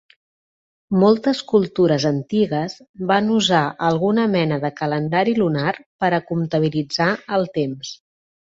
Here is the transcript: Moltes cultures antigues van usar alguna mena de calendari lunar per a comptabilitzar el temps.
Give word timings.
Moltes 1.01 1.41
cultures 1.51 2.07
antigues 2.11 2.73
van 3.13 3.29
usar 3.35 3.61
alguna 3.91 4.25
mena 4.37 4.57
de 4.67 4.73
calendari 4.81 5.39
lunar 5.43 5.75
per 6.05 6.11
a 6.21 6.25
comptabilitzar 6.33 7.13
el 7.39 7.51
temps. 7.61 7.95